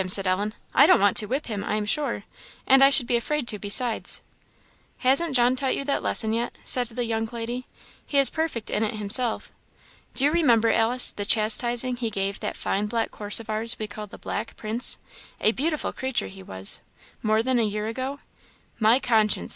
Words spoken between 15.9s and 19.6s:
creature he was more that a year ago? My conscience!